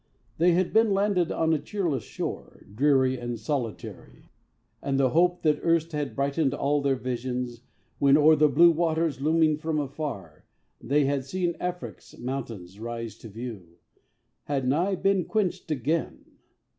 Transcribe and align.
They 0.39 0.53
had 0.53 0.73
been 0.73 0.95
landed 0.95 1.31
on 1.31 1.53
a 1.53 1.59
cheerless 1.59 2.01
shore, 2.01 2.65
Dreary 2.73 3.19
and 3.19 3.39
solitary; 3.39 4.31
and 4.81 4.99
the 4.99 5.09
hope 5.11 5.43
That 5.43 5.59
erst 5.63 5.91
had 5.91 6.15
brightened 6.15 6.55
all 6.55 6.81
their 6.81 6.95
visions, 6.95 7.61
when, 7.99 8.17
O'er 8.17 8.35
the 8.35 8.47
blue 8.49 8.71
waters 8.71 9.21
looming 9.21 9.57
from 9.59 9.79
afar, 9.79 10.45
They 10.81 11.05
had 11.05 11.23
seen 11.25 11.55
Afric's 11.59 12.17
mountains 12.17 12.79
rise 12.79 13.15
to 13.19 13.29
view, 13.29 13.77
Had 14.45 14.67
nigh 14.67 14.95
been 14.95 15.23
quenched 15.25 15.69
again. 15.69 16.25